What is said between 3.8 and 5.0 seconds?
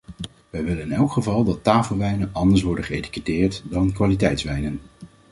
kwaliteitswijnen.